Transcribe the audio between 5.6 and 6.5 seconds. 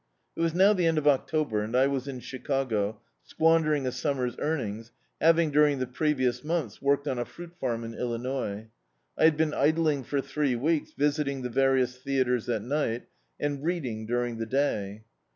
ing the previous